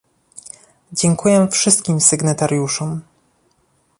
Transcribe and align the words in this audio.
Dziękuję 0.91 1.47
wszystkim 1.47 2.01
sygnatariuszom 2.01 3.01